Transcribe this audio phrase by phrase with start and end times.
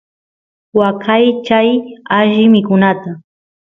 [0.77, 1.69] waqaychay
[2.19, 3.11] alli mikunata